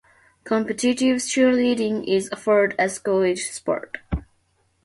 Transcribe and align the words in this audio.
Competitive 0.45 1.17
cheerleading 1.17 2.03
is 2.07 2.27
offered 2.33 2.73
as 2.79 2.97
a 2.97 3.01
co-ed 3.01 3.37
sport. 3.37 3.99